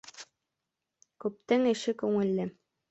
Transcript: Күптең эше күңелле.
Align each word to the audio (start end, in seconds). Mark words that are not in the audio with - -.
Күптең 1.25 1.71
эше 1.75 1.99
күңелле. 2.05 2.53